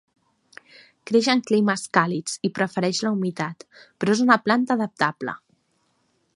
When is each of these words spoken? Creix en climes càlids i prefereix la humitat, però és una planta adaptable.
Creix 1.09 1.27
en 1.33 1.43
climes 1.49 1.83
càlids 1.97 2.39
i 2.49 2.51
prefereix 2.59 3.03
la 3.07 3.13
humitat, 3.17 3.69
però 4.01 4.17
és 4.17 4.25
una 4.29 4.41
planta 4.49 4.81
adaptable. 4.81 5.41